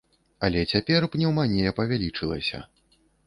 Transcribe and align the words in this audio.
Але 0.45 0.63
цяпер 0.71 1.07
пнеўманія 1.17 1.75
павялічылася. 1.81 2.65